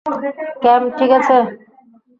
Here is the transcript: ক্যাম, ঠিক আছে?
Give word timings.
ক্যাম, 0.63 0.83
ঠিক 0.97 1.11
আছে? 1.19 1.37